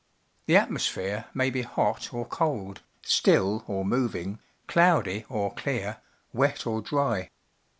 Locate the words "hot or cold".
1.61-2.81